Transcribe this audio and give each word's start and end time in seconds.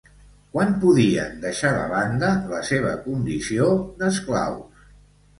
Quan 0.53 0.69
podien 0.83 1.35
deixar 1.43 1.73
de 1.75 1.83
banda 1.91 2.29
la 2.53 2.61
seva 2.69 2.93
condició 3.03 3.67
d'esclaus? 4.01 4.89